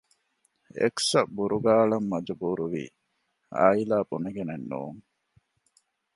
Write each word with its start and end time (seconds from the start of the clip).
އެކްސް 0.79 1.11
އަށް 1.15 1.31
ބުރުގާ 1.35 1.71
އަޅަން 1.79 2.07
މަޖުބޫރުވީ 2.11 2.83
އާއިލާއިން 3.55 4.07
ބުނެގެނެއް 4.09 4.67
ނޫން 4.71 4.99